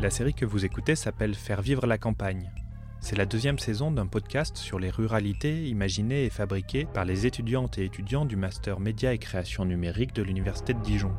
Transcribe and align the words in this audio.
La 0.00 0.10
série 0.10 0.32
que 0.32 0.46
vous 0.46 0.64
écoutez 0.64 0.94
s'appelle 0.94 1.34
Faire 1.34 1.60
vivre 1.60 1.84
la 1.84 1.98
campagne. 1.98 2.52
C'est 3.00 3.16
la 3.16 3.26
deuxième 3.26 3.58
saison 3.58 3.90
d'un 3.90 4.06
podcast 4.06 4.56
sur 4.56 4.78
les 4.78 4.90
ruralités 4.90 5.68
imaginées 5.68 6.24
et 6.24 6.30
fabriquées 6.30 6.86
par 6.94 7.04
les 7.04 7.26
étudiantes 7.26 7.78
et 7.78 7.84
étudiants 7.84 8.24
du 8.24 8.36
Master 8.36 8.78
Média 8.78 9.12
et 9.12 9.18
Création 9.18 9.64
Numérique 9.64 10.14
de 10.14 10.22
l'Université 10.22 10.72
de 10.72 10.80
Dijon. 10.82 11.12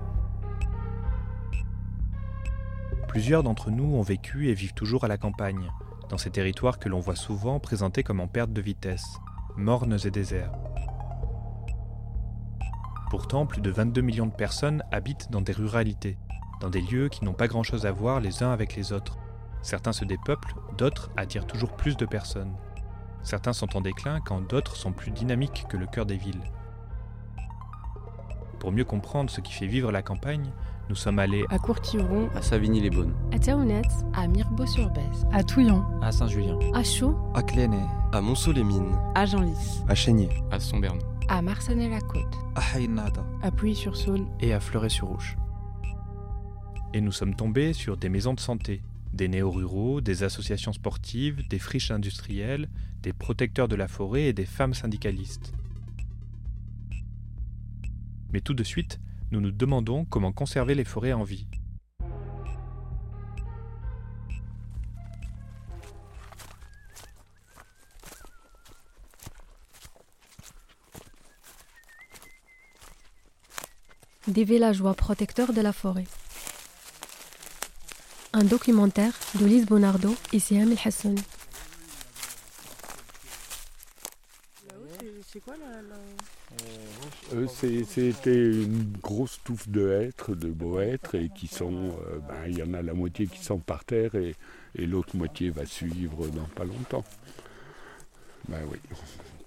Plusieurs 3.09 3.43
d'entre 3.43 3.70
nous 3.70 3.97
ont 3.97 4.02
vécu 4.02 4.47
et 4.47 4.54
vivent 4.54 4.73
toujours 4.73 5.04
à 5.04 5.09
la 5.09 5.18
campagne, 5.18 5.73
dans 6.07 6.18
ces 6.18 6.32
territoires 6.32 6.80
que 6.80 6.88
l'on 6.88 7.02
voit 7.02 7.18
souvent 7.18 7.59
présentés 7.59 8.04
comme 8.04 8.21
en 8.21 8.27
perte 8.27 8.54
de 8.54 8.61
vitesse, 8.61 9.18
mornes 9.57 9.98
et 10.05 10.09
déserts. 10.09 10.54
Pourtant, 13.09 13.46
plus 13.46 13.61
de 13.61 13.71
22 13.71 14.00
millions 14.00 14.27
de 14.27 14.32
personnes 14.32 14.86
habitent 14.89 15.30
dans 15.32 15.41
des 15.41 15.52
ruralités, 15.52 16.18
dans 16.59 16.70
des 16.70 16.81
lieux 16.81 17.09
qui 17.09 17.23
n'ont 17.23 17.34
pas 17.34 17.48
grand-chose 17.48 17.86
à 17.86 17.91
voir 17.91 18.20
les 18.20 18.44
uns 18.44 18.52
avec 18.52 18.76
les 18.76 18.91
autres. 18.94 19.17
Certains 19.62 19.94
se 19.94 20.05
dépeuplent, 20.05 20.55
d'autres 20.77 21.09
attirent 21.17 21.48
toujours 21.48 21.76
plus 21.76 21.98
de 21.98 22.05
personnes. 22.05 22.54
Certains 23.23 23.54
sont 23.54 23.76
en 23.76 23.81
déclin 23.81 24.20
quand 24.22 24.41
d'autres 24.41 24.76
sont 24.76 24.91
plus 24.91 25.12
dynamiques 25.12 25.66
que 25.70 25.77
le 25.77 25.86
cœur 25.86 26.05
des 26.05 26.17
villes. 26.17 26.44
Pour 28.59 28.72
mieux 28.72 28.86
comprendre 28.86 29.30
ce 29.30 29.41
qui 29.41 29.53
fait 29.53 29.67
vivre 29.67 29.91
la 29.91 30.02
campagne, 30.02 30.52
nous 30.90 30.95
sommes 30.95 31.20
allés 31.20 31.45
à 31.50 31.59
Courtivron, 31.59 32.30
à 32.36 32.41
Savigny-les-Beaunes, 32.41 33.14
à 33.31 33.38
Théounette, 33.38 33.91
à 34.14 34.28
Mirbeau-sur-Bèze, 34.28 35.28
à 35.31 35.44
Touillon, 35.44 35.84
à 36.02 36.12
Saint-Julien, 36.12 36.58
à 36.73 36.84
Chaux, 36.84 37.16
à 37.36 37.44
Clénet, 37.44 37.86
à 38.12 38.22
Monceau-les-Mines, 38.22 38.98
à 39.16 39.26
Genlis, 39.26 39.84
à 39.88 39.95
Chénier, 39.95 40.30
à 40.52 40.59
Somberne, 40.59 41.00
à 41.28 41.41
Marsanet-la-Côte, 41.41 42.36
à 42.55 42.76
Haïnada, 42.76 43.23
à 43.44 43.52
Puy-sur-Saône 43.52 44.28
et 44.39 44.53
à 44.53 44.59
Fleuret-sur-Rouge. 44.59 45.38
Et 46.91 47.02
nous 47.02 47.11
sommes 47.11 47.35
tombés 47.35 47.73
sur 47.73 47.98
des 47.98 48.09
maisons 48.09 48.34
de 48.34 48.39
santé, 48.39 48.81
des 49.14 49.27
néo-ruraux, 49.27 50.02
des 50.02 50.23
associations 50.23 50.73
sportives, 50.73 51.47
des 51.47 51.59
friches 51.59 51.91
industrielles, 51.91 52.67
des 53.03 53.14
protecteurs 53.14 53.67
de 53.67 53.75
la 53.75 53.88
forêt 53.88 54.23
et 54.23 54.33
des 54.33 54.47
femmes 54.47 54.73
syndicalistes. 54.73 55.53
Mais 58.33 58.41
tout 58.41 58.55
de 58.55 58.64
suite, 58.64 58.99
nous 59.31 59.39
nous 59.39 59.52
demandons 59.52 60.05
comment 60.05 60.31
conserver 60.31 60.73
les 60.73 60.83
forêts 60.83 61.14
en 61.14 61.23
vie. 61.23 61.45
Des 74.27 74.44
villageois 74.44 74.95
protecteurs 74.95 75.53
de 75.53 75.61
la 75.61 75.73
forêt. 75.73 76.05
Un 78.40 78.45
documentaire 78.45 79.12
de 79.36 79.45
Lise 79.45 79.66
Bonardo 79.66 80.16
et 80.32 80.40
Siam 80.40 80.72
El. 80.72 80.78
C'est 85.28 85.42
quoi 85.42 85.56
euh, 87.34 87.48
C'était 87.50 88.34
une 88.34 88.94
grosse 89.04 89.42
touffe 89.44 89.67
de 89.67 89.92
hêtres, 89.92 90.36
de 90.36 90.48
beaux 90.48 90.80
hêtres, 90.80 91.16
et 91.16 91.28
qui 91.36 91.48
sont. 91.48 91.90
Euh, 91.90 92.20
ben, 92.30 92.36
il 92.48 92.58
y 92.58 92.64
en 92.64 92.73
a 92.76 92.82
la 92.82 92.94
moitié 92.94 93.28
qui 93.28 93.44
sont 93.44 93.60
par 93.60 93.84
terre 93.84 94.16
et, 94.16 94.34
et 94.73 94.86
l'autre 94.86 95.17
moitié 95.17 95.50
va 95.50 95.66
suivre 95.66 96.30
dans 96.30 96.48
pas 96.56 96.64
longtemps. 96.64 97.04
Ben 98.48 98.62
oui. 98.72 98.80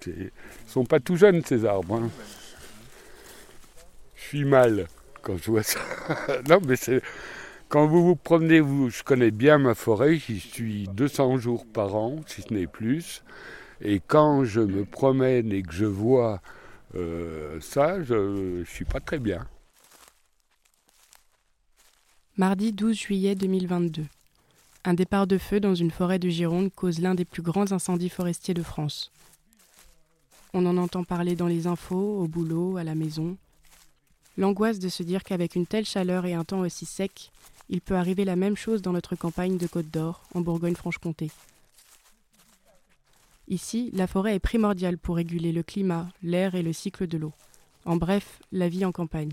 Ils 0.07 0.31
sont 0.67 0.85
pas 0.85 1.01
tout 1.01 1.17
jeunes 1.17 1.43
ces 1.47 1.65
arbres. 1.65 1.95
Hein. 1.95 2.11
Je 4.17 4.23
suis 4.23 4.45
mal 4.45 4.87
quand 5.23 5.39
je 5.39 5.51
vois 5.51 5.63
ça. 5.63 5.81
non, 6.47 6.61
mais 6.67 6.77
c'est. 6.77 7.01
Quand 7.73 7.87
vous 7.87 8.05
vous 8.05 8.17
promenez, 8.17 8.61
vous, 8.61 8.91
je 8.91 9.03
connais 9.03 9.31
bien 9.31 9.57
ma 9.57 9.75
forêt, 9.75 10.19
j'y 10.19 10.39
suis 10.39 10.87
200 10.89 11.39
jours 11.39 11.65
par 11.65 11.95
an, 11.95 12.17
si 12.27 12.43
ce 12.43 12.53
n'est 12.53 12.67
plus. 12.67 13.23
Et 13.81 13.99
quand 13.99 14.45
je 14.45 14.61
me 14.61 14.85
promène 14.85 15.51
et 15.51 15.63
que 15.63 15.73
je 15.73 15.87
vois 15.87 16.43
euh, 16.95 17.59
ça, 17.63 18.03
je 18.03 18.59
ne 18.59 18.65
suis 18.67 18.85
pas 18.85 19.01
très 19.01 19.19
bien. 19.19 19.47
Mardi 22.37 22.73
12 22.73 22.95
juillet 22.95 23.35
2022. 23.35 24.05
Un 24.85 24.93
départ 24.93 25.27
de 25.27 25.39
feu 25.39 25.59
dans 25.59 25.75
une 25.75 25.91
forêt 25.91 26.19
de 26.19 26.29
Gironde 26.29 26.71
cause 26.77 27.01
l'un 27.01 27.15
des 27.15 27.25
plus 27.25 27.41
grands 27.41 27.73
incendies 27.73 28.11
forestiers 28.11 28.53
de 28.53 28.63
France. 28.63 29.11
On 30.53 30.67
en 30.67 30.77
entend 30.77 31.05
parler 31.05 31.37
dans 31.37 31.49
les 31.49 31.67
infos, 31.67 32.21
au 32.21 32.29
boulot, 32.29 32.77
à 32.77 32.85
la 32.85 32.95
maison. 32.95 33.39
L'angoisse 34.37 34.79
de 34.79 34.91
se 34.91 35.03
dire 35.03 35.23
qu'avec 35.25 35.57
une 35.57 35.67
telle 35.67 35.87
chaleur 35.87 36.27
et 36.27 36.35
un 36.35 36.45
temps 36.45 36.61
aussi 36.61 36.85
sec, 36.85 37.31
il 37.69 37.81
peut 37.81 37.97
arriver 37.97 38.25
la 38.25 38.37
même 38.37 38.57
chose 38.57 38.83
dans 38.83 38.93
notre 38.93 39.17
campagne 39.17 39.57
de 39.57 39.67
Côte 39.67 39.91
d'Or, 39.91 40.23
en 40.35 40.41
Bourgogne-Franche-Comté. 40.41 41.31
Ici, 43.49 43.91
la 43.93 44.07
forêt 44.07 44.35
est 44.35 44.41
primordiale 44.41 44.99
pour 44.99 45.17
réguler 45.17 45.53
le 45.53 45.63
climat, 45.63 46.09
l'air 46.23 46.55
et 46.55 46.63
le 46.63 46.73
cycle 46.73 47.07
de 47.07 47.19
l'eau. 47.19 47.33
En 47.85 47.97
bref, 47.97 48.41
la 48.53 48.69
vie 48.69 48.85
en 48.85 48.93
campagne. 48.93 49.33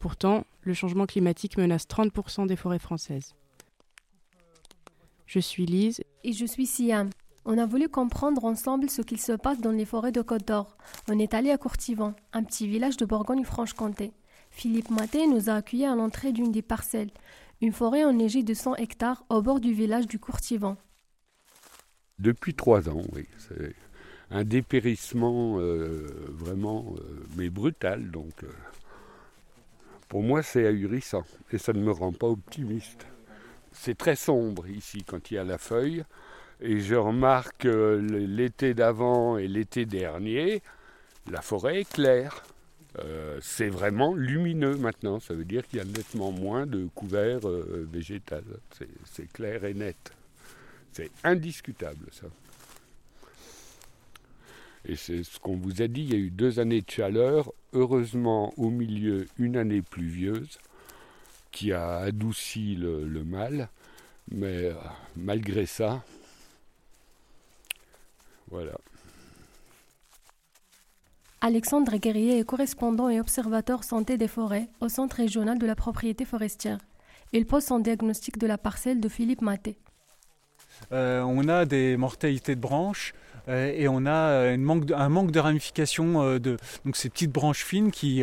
Pourtant, 0.00 0.44
le 0.62 0.74
changement 0.74 1.06
climatique 1.06 1.56
menace 1.56 1.86
30% 1.86 2.46
des 2.46 2.56
forêts 2.56 2.78
françaises. 2.78 3.34
Je 5.26 5.38
suis 5.38 5.66
Lise. 5.66 6.02
Et 6.24 6.32
je 6.32 6.44
suis 6.44 6.66
Siam. 6.66 7.10
On 7.44 7.58
a 7.58 7.66
voulu 7.66 7.88
comprendre 7.88 8.44
ensemble 8.44 8.88
ce 8.88 9.02
qu'il 9.02 9.20
se 9.20 9.32
passe 9.32 9.60
dans 9.60 9.70
les 9.72 9.84
forêts 9.84 10.12
de 10.12 10.22
Côte 10.22 10.46
d'Or. 10.46 10.76
On 11.08 11.18
est 11.18 11.34
allé 11.34 11.50
à 11.50 11.58
Courtivan, 11.58 12.14
un 12.32 12.44
petit 12.44 12.66
village 12.66 12.96
de 12.96 13.04
Bourgogne-Franche-Comté. 13.04 14.12
Philippe 14.52 14.90
Maté 14.90 15.26
nous 15.26 15.50
a 15.50 15.54
accueillis 15.54 15.86
à 15.86 15.96
l'entrée 15.96 16.30
d'une 16.30 16.52
des 16.52 16.62
parcelles, 16.62 17.10
une 17.60 17.72
forêt 17.72 18.04
enneigée 18.04 18.42
de 18.42 18.54
100 18.54 18.76
hectares 18.76 19.24
au 19.28 19.42
bord 19.42 19.60
du 19.60 19.72
village 19.72 20.06
du 20.06 20.18
Courtivan. 20.18 20.76
Depuis 22.18 22.54
trois 22.54 22.88
ans, 22.88 23.02
oui. 23.14 23.26
C'est 23.38 23.74
un 24.30 24.44
dépérissement 24.44 25.58
euh, 25.58 26.06
vraiment, 26.28 26.94
euh, 26.98 27.24
mais 27.36 27.50
brutal. 27.50 28.10
Donc, 28.10 28.44
euh, 28.44 28.48
pour 30.08 30.22
moi, 30.22 30.42
c'est 30.42 30.66
ahurissant 30.66 31.24
et 31.50 31.58
ça 31.58 31.72
ne 31.72 31.80
me 31.80 31.90
rend 31.90 32.12
pas 32.12 32.28
optimiste. 32.28 33.06
C'est 33.72 33.96
très 33.96 34.16
sombre 34.16 34.68
ici 34.68 35.02
quand 35.04 35.30
il 35.30 35.34
y 35.34 35.38
a 35.38 35.44
la 35.44 35.58
feuille. 35.58 36.04
Et 36.60 36.78
je 36.78 36.94
remarque 36.94 37.64
l'été 37.64 38.74
d'avant 38.74 39.36
et 39.36 39.48
l'été 39.48 39.86
dernier, 39.86 40.62
la 41.28 41.42
forêt 41.42 41.80
est 41.80 41.92
claire. 41.92 42.44
C'est 43.40 43.68
vraiment 43.68 44.14
lumineux 44.14 44.76
maintenant. 44.76 45.20
Ça 45.20 45.34
veut 45.34 45.44
dire 45.44 45.66
qu'il 45.66 45.78
y 45.78 45.82
a 45.82 45.84
nettement 45.84 46.30
moins 46.30 46.66
de 46.66 46.88
couvert 46.94 47.40
végétal. 47.90 48.44
C'est 49.04 49.32
clair 49.32 49.64
et 49.64 49.74
net. 49.74 50.12
C'est 50.92 51.10
indiscutable 51.24 52.06
ça. 52.12 52.26
Et 54.84 54.96
c'est 54.96 55.22
ce 55.22 55.38
qu'on 55.38 55.56
vous 55.56 55.80
a 55.80 55.86
dit, 55.86 56.02
il 56.02 56.12
y 56.12 56.14
a 56.14 56.18
eu 56.18 56.30
deux 56.30 56.58
années 56.58 56.80
de 56.80 56.90
chaleur, 56.90 57.52
heureusement 57.72 58.52
au 58.56 58.68
milieu 58.68 59.26
une 59.38 59.56
année 59.56 59.80
pluvieuse 59.80 60.58
qui 61.52 61.72
a 61.72 61.98
adouci 61.98 62.74
le, 62.74 63.24
mal, 63.24 63.68
mais 64.30 64.64
euh, 64.64 64.74
malgré 65.16 65.66
ça, 65.66 66.02
voilà. 68.48 68.76
Alexandre 71.44 71.96
Guerrier 71.96 72.38
est 72.38 72.44
correspondant 72.44 73.08
et 73.08 73.18
observateur 73.18 73.82
santé 73.82 74.16
des 74.16 74.28
forêts 74.28 74.68
au 74.80 74.88
Centre 74.88 75.16
régional 75.16 75.58
de 75.58 75.66
la 75.66 75.74
propriété 75.74 76.24
forestière. 76.24 76.78
Il 77.32 77.46
pose 77.46 77.64
son 77.64 77.80
diagnostic 77.80 78.38
de 78.38 78.46
la 78.46 78.58
parcelle 78.58 79.00
de 79.00 79.08
Philippe 79.08 79.42
Maté. 79.42 79.76
Euh, 80.92 81.20
on 81.22 81.48
a 81.48 81.64
des 81.64 81.96
mortalités 81.96 82.54
de 82.54 82.60
branches 82.60 83.12
euh, 83.48 83.72
et 83.76 83.88
on 83.88 84.06
a 84.06 84.10
euh, 84.12 84.54
un 84.54 85.08
manque 85.08 85.32
de 85.32 85.40
ramification 85.40 86.38
de 86.38 86.56
donc 86.84 86.94
ces 86.94 87.10
petites 87.10 87.32
branches 87.32 87.64
fines 87.64 87.90
qui, 87.90 88.22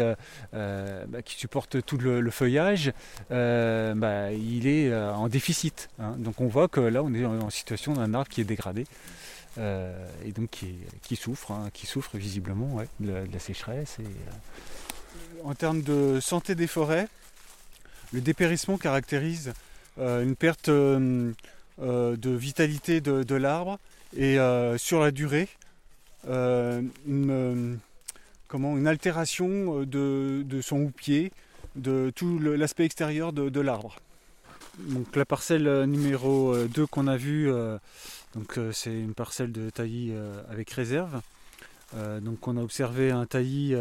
bah, 0.54 1.20
supportent 1.26 1.86
tout 1.86 1.98
le, 1.98 2.32
feuillage. 2.32 2.94
Bah, 3.30 4.32
il 4.32 4.66
est 4.66 4.96
en 4.96 5.28
déficit. 5.28 5.90
Hein. 6.00 6.16
Donc 6.18 6.40
on 6.40 6.48
voit 6.48 6.70
que 6.70 6.80
là 6.80 7.04
on 7.04 7.14
est 7.14 7.26
en 7.26 7.50
situation 7.50 7.92
d'un 7.96 8.14
arbre 8.14 8.30
qui 8.30 8.40
est 8.40 8.46
dégradé. 8.46 8.86
Et 9.58 10.32
donc 10.32 10.50
qui, 11.02 11.16
souffre, 11.16 11.52
hein, 11.52 11.70
qui 11.74 11.86
souffre 11.86 12.18
visiblement 12.18 12.82
de, 13.00 13.26
la, 13.32 13.40
sécheresse. 13.40 13.98
En 15.44 15.56
termes 15.56 15.82
de 15.82 16.20
santé 16.20 16.56
des 16.56 16.68
forêts, 16.68 17.08
le 18.14 18.22
dépérissement 18.22 18.78
caractérise 18.78 19.54
une 19.98 20.36
perte 20.36 20.70
euh, 21.82 22.18
de 22.18 22.32
vitalité 22.32 23.00
de, 23.00 23.36
l'arbre 23.36 23.80
et 24.18 24.38
euh, 24.38 24.78
sur 24.78 25.00
la 25.00 25.12
durée, 25.12 25.48
euh, 26.28 26.82
une, 27.08 27.80
comment, 28.50 28.78
une 28.78 28.86
altération 28.86 29.86
de, 29.86 30.60
son 30.62 30.82
houppier, 30.82 31.32
de 31.78 32.12
tout 32.14 32.38
l'aspect 32.40 32.84
extérieur 32.84 33.32
de, 33.32 33.62
l'arbre. 33.62 33.96
Donc 34.80 35.16
la 35.16 35.24
parcelle 35.24 35.86
numéro 35.86 36.54
2 36.68 36.86
qu'on 36.86 37.08
a 37.08 37.16
vue, 37.16 37.50
donc 38.36 38.60
c'est 38.74 38.94
une 38.94 39.14
parcelle 39.14 39.52
de 39.52 39.70
taillis 39.70 40.14
avec 40.50 40.70
réserve. 40.72 41.22
donc 42.22 42.48
on 42.48 42.58
a 42.58 42.62
observé 42.62 43.12
un 43.12 43.26
taillis 43.26 43.76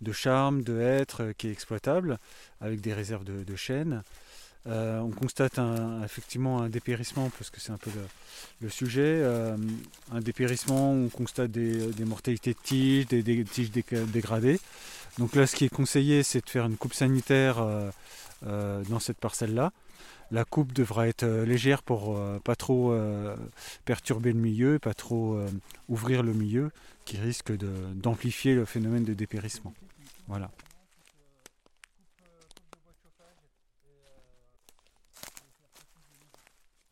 de 0.00 0.12
charme, 0.12 0.62
de 0.62 0.80
hêtre 0.80 1.32
qui 1.38 1.48
est 1.48 1.52
exploitable 1.52 2.18
avec 2.60 2.80
des 2.80 2.92
réserves 2.92 3.24
de, 3.24 3.44
de 3.44 3.56
chêne. 3.56 4.02
on 4.66 5.10
constate 5.10 5.58
effectivement 6.04 6.60
un 6.60 6.68
dépérissement, 6.68 7.30
parce 7.38 7.50
que 7.50 7.60
c'est 7.60 7.72
un 7.72 7.78
peu 7.78 7.90
le, 8.60 8.68
sujet, 8.68 9.24
un 10.12 10.20
dépérissement, 10.20 10.92
on 10.92 11.08
constate 11.08 11.50
des, 11.50 12.04
mortalités 12.04 12.52
de 12.52 12.58
tiges, 12.62 13.06
des, 13.06 13.44
tiges 13.44 13.70
dégradées. 13.70 14.60
Donc 15.18 15.34
là, 15.34 15.46
ce 15.46 15.56
qui 15.56 15.64
est 15.64 15.74
conseillé, 15.74 16.22
c'est 16.22 16.44
de 16.44 16.50
faire 16.50 16.66
une 16.66 16.76
coupe 16.76 16.94
sanitaire 16.94 17.64
dans 18.42 19.00
cette 19.00 19.18
parcelle-là. 19.18 19.72
La 20.30 20.44
coupe 20.44 20.72
devra 20.72 21.08
être 21.08 21.24
légère 21.24 21.82
pour 21.82 22.20
pas 22.44 22.54
trop 22.54 22.94
perturber 23.84 24.32
le 24.32 24.38
milieu, 24.38 24.78
pas 24.78 24.94
trop 24.94 25.40
ouvrir 25.88 26.22
le 26.22 26.34
milieu, 26.34 26.70
qui 27.06 27.16
risque 27.16 27.52
d'amplifier 27.94 28.54
le 28.54 28.64
phénomène 28.66 29.04
de 29.04 29.14
dépérissement. 29.14 29.72
Voilà. 30.26 30.50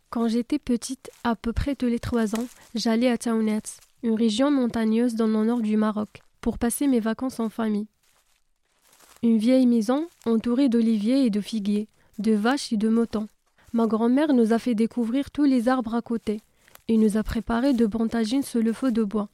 Quand 0.08 0.28
j'étais 0.28 0.58
petite, 0.58 1.10
à 1.24 1.36
peu 1.36 1.52
près 1.52 1.74
tous 1.74 1.88
les 1.88 1.98
trois 1.98 2.34
ans, 2.36 2.46
j'allais 2.74 3.10
à 3.10 3.18
Taounet, 3.18 3.60
une 4.02 4.14
région 4.14 4.50
montagneuse 4.50 5.14
dans 5.14 5.26
le 5.26 5.44
nord 5.44 5.60
du 5.60 5.76
Maroc, 5.76 6.22
pour 6.40 6.56
passer 6.56 6.86
mes 6.86 7.00
vacances 7.00 7.38
en 7.38 7.50
famille. 7.50 7.88
Une 9.22 9.36
vieille 9.36 9.66
maison 9.66 10.08
entourée 10.24 10.70
d'oliviers 10.70 11.26
et 11.26 11.30
de 11.30 11.42
figuiers, 11.42 11.88
de 12.18 12.32
vaches 12.32 12.72
et 12.72 12.76
de 12.76 12.88
moutons. 12.88 13.28
Ma 13.72 13.86
grand-mère 13.86 14.32
nous 14.32 14.52
a 14.52 14.58
fait 14.58 14.74
découvrir 14.74 15.30
tous 15.30 15.44
les 15.44 15.68
arbres 15.68 15.94
à 15.94 16.02
côté 16.02 16.40
et 16.88 16.96
nous 16.96 17.16
a 17.16 17.22
préparé 17.22 17.72
de 17.72 17.86
bons 17.86 18.08
tagines 18.08 18.42
sur 18.42 18.62
le 18.62 18.72
feu 18.72 18.92
de 18.92 19.02
bois. 19.02 19.28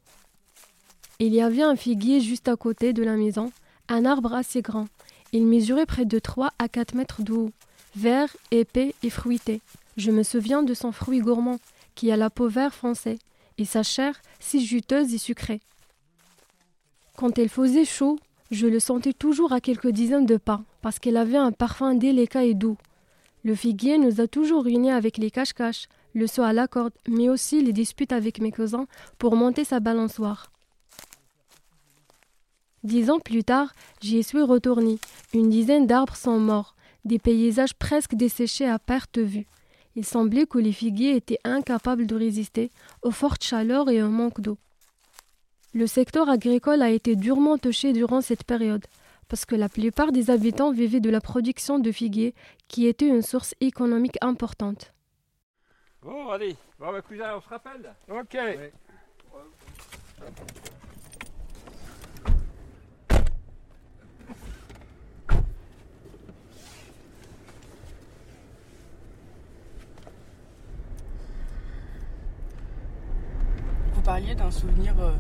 Il 1.19 1.33
y 1.35 1.41
avait 1.41 1.63
un 1.63 1.77
figuier 1.77 2.21
juste 2.21 2.49
à 2.49 2.57
côté 2.57 2.93
de 2.93 3.03
la 3.03 3.17
maison, 3.17 3.53
un 3.89 4.05
arbre 4.05 4.35
assez 4.35 4.63
grand. 4.63 4.89
Il 5.33 5.47
mesurait 5.47 5.87
près 5.87 6.05
de 6.05 6.19
3 6.19 6.53
à 6.59 6.69
4 6.69 6.95
mètres 6.95 7.23
de 7.23 7.33
haut, 7.33 7.51
vert, 7.95 8.35
épais 8.51 8.95
et 9.03 9.11
fruité. 9.11 9.61
Je 9.97 10.11
me 10.11 10.23
souviens 10.23 10.63
de 10.63 10.75
son 10.75 10.93
fruit 10.93 11.21
gourmand, 11.21 11.61
qui 11.95 12.11
a 12.11 12.17
la 12.17 12.31
peau 12.31 12.49
vert 12.49 12.75
foncé, 12.75 13.19
et 13.59 13.65
sa 13.65 13.83
chair 13.83 14.21
si 14.41 14.65
juteuse 14.65 15.13
et 15.15 15.19
sucrée. 15.19 15.61
Quand 17.17 17.37
il 17.39 17.49
faisait 17.49 17.85
chaud, 17.85 18.19
je 18.51 18.67
le 18.67 18.81
sentais 18.81 19.13
toujours 19.13 19.53
à 19.53 19.61
quelques 19.61 19.91
dizaines 19.91 20.27
de 20.27 20.39
pas, 20.39 20.63
parce 20.83 20.99
qu'il 20.99 21.17
avait 21.17 21.39
un 21.39 21.53
parfum 21.53 21.95
délicat 21.95 22.45
et 22.45 22.55
doux. 22.55 22.77
Le 23.45 23.55
figuier 23.55 23.99
nous 23.99 24.21
a 24.21 24.27
toujours 24.27 24.67
unis 24.67 24.91
avec 24.91 25.17
les 25.17 25.31
cache-cache, 25.31 25.89
le 26.15 26.27
saut 26.27 26.43
à 26.43 26.53
la 26.53 26.69
corde, 26.69 26.93
mais 27.09 27.29
aussi 27.29 27.63
les 27.63 27.73
disputes 27.73 28.13
avec 28.13 28.41
mes 28.41 28.53
cousins 28.53 28.87
pour 29.19 29.35
monter 29.35 29.65
sa 29.65 29.81
balançoire. 29.81 30.53
Dix 32.85 33.11
ans 33.11 33.21
plus 33.21 33.45
tard, 33.45 33.73
j'y 34.01 34.23
suis 34.23 34.43
retourné. 34.43 34.99
Une 35.33 35.51
dizaine 35.51 35.87
d'arbres 35.87 36.17
sont 36.17 36.39
morts, 36.39 36.75
des 37.05 37.19
paysages 37.19 37.75
presque 37.75 38.15
desséchés 38.15 38.69
à 38.69 38.79
perte 38.79 39.15
de 39.15 39.23
vue. 39.23 39.47
Il 39.95 40.05
semblait 40.05 40.47
que 40.47 40.59
les 40.59 40.73
figuiers 40.73 41.17
étaient 41.17 41.39
incapables 41.45 42.07
de 42.07 42.15
résister 42.15 42.71
aux 43.03 43.11
fortes 43.11 43.45
chaleurs 43.45 43.89
et 43.89 44.03
au 44.03 44.09
manque 44.09 44.41
d'eau. 44.41 44.59
Le 45.75 45.87
secteur 45.87 46.29
agricole 46.29 46.83
a 46.83 46.91
été 46.91 47.17
durement 47.17 47.57
touché 47.57 47.93
durant 47.93 48.21
cette 48.21 48.45
période, 48.45 48.85
parce 49.33 49.47
que 49.47 49.55
la 49.55 49.71
plupart 49.71 50.13
des 50.13 50.29
habitants 50.29 50.73
vivaient 50.73 51.01
de 51.01 51.09
la 51.09 51.23
production 51.23 51.79
de 51.79 51.91
figuiers, 51.91 52.35
qui 52.69 52.87
était 52.87 53.09
une 53.09 53.23
source 53.23 53.55
économique 53.63 54.19
importante. 54.21 54.93
Bon, 56.03 56.29
allez, 56.29 56.55
bon, 56.79 56.93
bah, 56.93 57.01
cousin, 57.01 57.37
on 57.39 57.41
se 57.41 57.49
rappelle 57.49 57.95
Ok. 58.11 58.37
Vous 73.95 74.03
parliez 74.03 74.35
d'un 74.35 74.51
souvenir, 74.51 74.95
euh, 75.01 75.15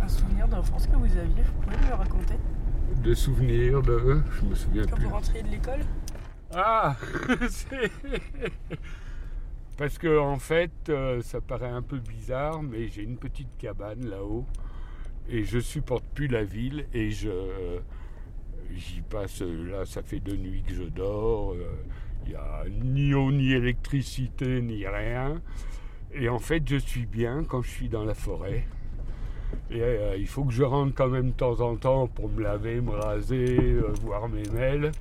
un 0.00 0.08
souvenir 0.08 0.48
d'enfance 0.48 0.86
que 0.86 0.96
vous 0.96 1.18
aviez, 1.18 1.42
vous 1.42 1.60
pouvez 1.60 1.76
me 1.76 1.88
le 1.90 1.94
raconter? 1.94 2.36
De 3.04 3.14
souvenirs 3.14 3.82
de. 3.82 4.20
Je 4.40 4.44
me 4.44 4.54
souviens 4.54 4.86
Quand 4.86 4.96
plus. 4.96 5.04
vous 5.04 5.10
rentriez 5.10 5.42
de 5.42 5.48
l'école 5.48 5.80
Ah 6.54 6.96
Parce 9.76 9.98
que 9.98 10.18
en 10.18 10.38
fait, 10.38 10.70
euh, 10.88 11.20
ça 11.20 11.40
paraît 11.40 11.68
un 11.68 11.82
peu 11.82 11.98
bizarre, 11.98 12.62
mais 12.62 12.88
j'ai 12.88 13.02
une 13.02 13.18
petite 13.18 13.56
cabane 13.58 14.06
là-haut 14.06 14.46
et 15.28 15.44
je 15.44 15.58
supporte 15.58 16.04
plus 16.14 16.28
la 16.28 16.44
ville 16.44 16.86
et 16.92 17.10
je 17.10 17.78
j'y 18.74 19.00
passe 19.02 19.40
là 19.40 19.84
ça 19.86 20.02
fait 20.02 20.20
deux 20.20 20.36
nuits 20.36 20.62
que 20.66 20.74
je 20.74 20.82
dors 20.82 21.54
il 22.24 22.30
n'y 22.30 22.34
a 22.34 22.64
ni 22.68 23.14
eau 23.14 23.30
ni 23.32 23.52
électricité 23.52 24.60
ni 24.60 24.86
rien 24.86 25.40
et 26.16 26.28
en 26.28 26.38
fait, 26.38 26.62
je 26.68 26.76
suis 26.76 27.06
bien 27.06 27.42
quand 27.42 27.62
je 27.62 27.70
suis 27.70 27.88
dans 27.88 28.04
la 28.04 28.14
forêt. 28.14 28.64
Et 29.70 29.80
euh, 29.82 30.16
il 30.16 30.26
faut 30.26 30.44
que 30.44 30.52
je 30.52 30.62
rentre 30.62 30.94
quand 30.94 31.08
même 31.08 31.30
de 31.30 31.36
temps 31.36 31.60
en 31.60 31.76
temps 31.76 32.06
pour 32.06 32.28
me 32.28 32.42
laver, 32.42 32.80
me 32.80 32.90
raser, 32.90 33.58
euh, 33.58 33.92
voir 34.02 34.28
mes 34.28 34.48
mails. 34.50 34.92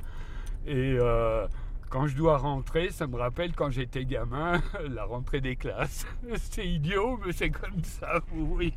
Et 0.66 0.96
euh, 1.00 1.48
quand 1.90 2.08
je 2.08 2.16
dois 2.16 2.38
rentrer, 2.38 2.90
ça 2.90 3.08
me 3.08 3.18
rappelle 3.18 3.54
quand 3.54 3.70
j'étais 3.70 4.06
gamin, 4.06 4.62
la 4.90 5.06
rentrée 5.06 5.42
des 5.42 5.56
classes. 5.56 6.06
c'est 6.36 6.68
idiot, 6.68 7.20
mais 7.26 7.34
c'est 7.34 7.50
comme 7.50 7.84
ça, 7.84 8.22
vous 8.32 8.48
voyez. 8.48 8.74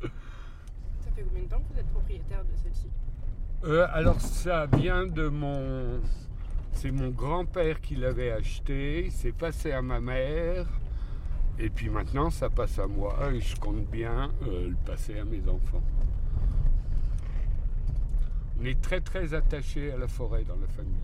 Ça 0.00 1.10
fait 1.14 1.22
combien 1.22 1.42
de 1.42 1.48
temps 1.48 1.58
que 1.58 1.74
vous 1.74 1.80
êtes 1.80 1.90
propriétaire 1.90 2.44
de 2.44 2.56
celle-ci? 2.62 2.88
Alors 3.92 4.20
ça 4.20 4.66
vient 4.66 5.06
de 5.06 5.28
mon... 5.28 6.00
C'est 6.72 6.92
mon 6.92 7.10
grand-père 7.10 7.80
qui 7.80 7.96
l'avait 7.96 8.30
acheté, 8.30 9.08
c'est 9.10 9.32
passé 9.32 9.72
à 9.72 9.82
ma 9.82 10.00
mère. 10.00 10.66
Et 11.62 11.68
puis 11.68 11.90
maintenant, 11.90 12.30
ça 12.30 12.48
passe 12.48 12.78
à 12.78 12.86
moi 12.86 13.14
et 13.34 13.40
je 13.40 13.54
compte 13.56 13.84
bien 13.90 14.30
euh, 14.46 14.70
le 14.70 14.76
passer 14.86 15.18
à 15.18 15.26
mes 15.26 15.46
enfants. 15.46 15.82
On 18.58 18.64
est 18.64 18.80
très 18.80 19.02
très 19.02 19.34
attaché 19.34 19.92
à 19.92 19.98
la 19.98 20.08
forêt 20.08 20.44
dans 20.44 20.56
la 20.56 20.68
famille. 20.68 20.96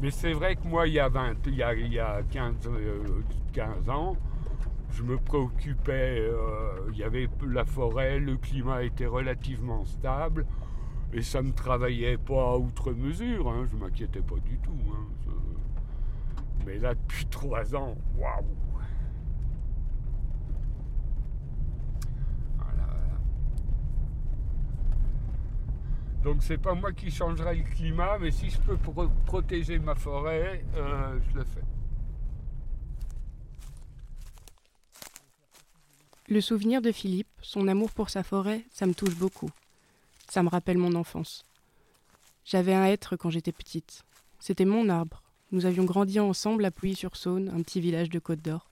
Mais 0.00 0.12
c'est 0.12 0.32
vrai 0.32 0.54
que 0.54 0.66
moi, 0.66 0.86
il 0.86 0.94
y 0.94 1.00
a, 1.00 1.08
20, 1.08 1.46
il 1.46 1.56
y 1.56 1.62
a, 1.98 2.22
15, 2.22 2.54
euh, 2.68 3.90
ans, 3.90 4.16
je 4.92 5.02
me 5.02 5.18
préoccupais, 5.18 6.20
euh, 6.20 6.88
il 6.92 6.98
y 6.98 7.04
avait 7.04 7.28
la 7.46 7.64
forêt, 7.64 8.20
le 8.20 8.36
climat 8.36 8.84
était 8.84 9.06
relativement 9.06 9.84
stable 9.84 10.46
et 11.12 11.22
ça 11.22 11.42
ne 11.42 11.50
travaillait 11.50 12.16
pas 12.16 12.52
à 12.52 12.56
outre 12.56 12.92
mesure, 12.92 13.50
hein, 13.50 13.66
je 13.68 13.76
ne 13.76 13.80
m'inquiétais 13.80 14.22
pas 14.22 14.36
du 14.36 14.56
tout. 14.58 14.78
Hein, 14.92 15.06
mais 16.66 16.78
là, 16.78 16.94
depuis 16.94 17.26
trois 17.26 17.74
ans, 17.74 17.96
waouh 18.16 18.44
Voilà, 22.56 22.86
voilà. 22.86 23.18
Donc 26.22 26.42
c'est 26.42 26.58
pas 26.58 26.74
moi 26.74 26.92
qui 26.92 27.10
changerai 27.10 27.56
le 27.56 27.64
climat, 27.64 28.18
mais 28.18 28.30
si 28.30 28.50
je 28.50 28.58
peux 28.60 28.76
protéger 29.26 29.78
ma 29.78 29.94
forêt, 29.94 30.64
euh, 30.76 31.18
je 31.30 31.38
le 31.38 31.44
fais. 31.44 31.62
Le 36.28 36.40
souvenir 36.40 36.80
de 36.80 36.92
Philippe, 36.92 37.26
son 37.42 37.66
amour 37.66 37.90
pour 37.90 38.08
sa 38.08 38.22
forêt, 38.22 38.64
ça 38.70 38.86
me 38.86 38.94
touche 38.94 39.16
beaucoup. 39.16 39.50
Ça 40.28 40.44
me 40.44 40.48
rappelle 40.48 40.78
mon 40.78 40.94
enfance. 40.94 41.44
J'avais 42.44 42.72
un 42.72 42.84
être 42.84 43.16
quand 43.16 43.30
j'étais 43.30 43.50
petite. 43.50 44.04
C'était 44.38 44.64
mon 44.64 44.88
arbre. 44.88 45.22
Nous 45.52 45.66
avions 45.66 45.84
grandi 45.84 46.20
ensemble 46.20 46.64
à 46.64 46.70
Pouilly-sur-Saône, 46.70 47.48
un 47.48 47.62
petit 47.62 47.80
village 47.80 48.08
de 48.08 48.20
Côte 48.20 48.40
d'Or. 48.40 48.70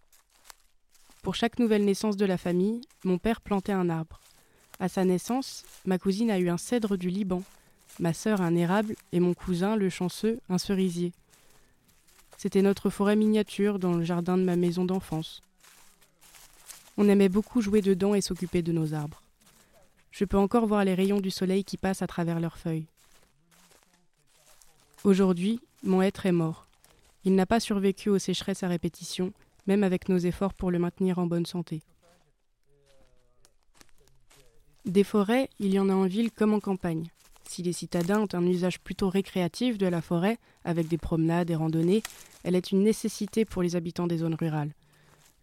Pour 1.23 1.35
chaque 1.35 1.58
nouvelle 1.58 1.85
naissance 1.85 2.16
de 2.16 2.25
la 2.25 2.38
famille, 2.38 2.82
mon 3.02 3.18
père 3.18 3.40
plantait 3.40 3.73
un 3.73 3.90
arbre. 3.90 4.20
À 4.78 4.88
sa 4.88 5.04
naissance, 5.04 5.64
ma 5.87 5.99
cousine 5.99 6.30
a 6.30 6.38
eu 6.38 6.49
un 6.49 6.56
cèdre 6.56 6.97
du 6.97 7.11
Liban, 7.11 7.42
ma 7.99 8.12
sœur 8.12 8.40
un 8.40 8.54
érable 8.54 8.94
et 9.11 9.18
mon 9.18 9.35
cousin, 9.35 9.75
le 9.75 9.90
chanceux, 9.90 10.38
un 10.49 10.58
cerisier. 10.58 11.12
C'était 12.37 12.62
notre 12.62 12.90
forêt 12.90 13.16
miniature 13.16 13.80
dans 13.80 13.94
le 13.94 14.04
jardin 14.04 14.38
de 14.38 14.44
ma 14.44 14.54
maison 14.54 14.85
d'enfance. 14.85 15.42
On 16.97 17.08
aimait 17.08 17.28
beaucoup 17.28 17.61
jouer 17.61 17.82
dedans 17.82 18.14
et 18.14 18.20
s'occuper 18.20 18.62
de 18.62 18.70
nos 18.70 18.94
arbres. 18.94 19.20
Je 20.12 20.25
peux 20.25 20.38
encore 20.38 20.66
voir 20.66 20.85
les 20.85 20.94
rayons 20.94 21.20
du 21.20 21.32
soleil 21.32 21.64
qui 21.64 21.76
passent 21.76 22.02
à 22.02 22.06
travers 22.06 22.38
leurs 22.38 22.56
feuilles. 22.56 22.87
Aujourd'hui, 25.02 25.61
mon 25.82 26.02
être 26.02 26.25
est 26.25 26.32
mort. 26.32 26.68
Il 27.28 27.35
n'a 27.35 27.44
pas 27.44 27.61
survécu 27.61 28.08
aux 28.08 28.18
sécheresses 28.18 28.62
à 28.62 28.68
répétition, 28.68 29.35
même 29.66 29.85
avec 29.85 30.08
nos 30.08 30.16
efforts 30.16 30.54
pour 30.54 30.70
le 30.70 30.78
maintenir 30.78 31.18
en 31.18 31.26
bonne 31.26 31.44
santé. 31.44 31.82
Des 34.87 35.04
forêts, 35.04 35.50
il 35.58 35.75
y 35.75 35.78
en 35.78 35.90
a 35.90 35.92
en 35.92 36.06
ville 36.06 36.30
comme 36.32 36.54
en 36.54 36.61
campagne. 36.61 37.11
Si 37.47 37.62
les 37.62 37.75
citadins 37.75 38.23
ont 38.23 38.28
un 38.32 38.47
usage 38.47 38.80
plutôt 38.80 39.11
récréatif 39.11 39.76
de 39.76 39.87
la 39.87 40.00
forêt, 40.00 40.38
avec 40.64 40.88
des 40.88 40.97
promenades 40.97 41.50
et 41.50 41.54
randonnées, 41.54 42.02
elle 42.44 42.54
est 42.54 42.73
une 42.73 42.82
nécessité 42.82 43.44
pour 43.44 43.62
les 43.62 43.76
habitants 43.76 44.06
des 44.06 44.16
zones 44.16 44.37
rurales. 44.40 44.73